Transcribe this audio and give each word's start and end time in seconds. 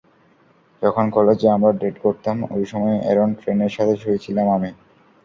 যখন 0.81 1.05
কলেজে 1.15 1.47
আমরা 1.49 1.71
ডেট 1.81 1.95
করতাম, 2.05 2.37
অই 2.53 2.63
সময়ে 2.71 2.97
অ্যারন 3.01 3.29
ট্রেনের 3.39 3.71
সাথে 3.77 3.95
শুয়েছিলাম 4.01 4.47
আমি! 4.57 4.69